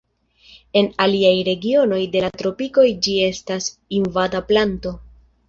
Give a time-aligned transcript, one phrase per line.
[0.79, 3.69] En aliaj regionoj de la Tropikoj ĝi estas
[4.01, 4.97] invada planto.